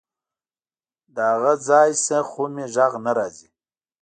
له 1.13 1.23
هغه 1.31 1.53
ځای 1.67 1.89
نه 2.07 2.19
خو 2.29 2.43
مې 2.53 2.65
غږ 2.75 2.93
نه 3.05 3.11
راځي. 3.17 3.49